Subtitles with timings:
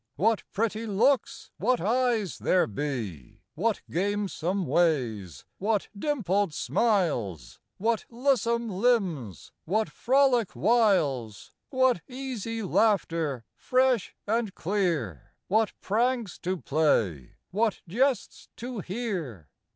[0.15, 8.67] What pretty looks, what eyes there be; What gamesome ways; what dimpled smiles; What lissome
[8.67, 17.81] limbs; what frolic wiles; What easy laughter, fresh and clear; What pranks to play; what
[17.87, 19.49] jests to hear